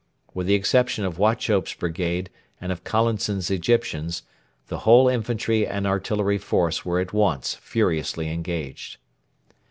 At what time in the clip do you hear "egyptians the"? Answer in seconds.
3.51-4.79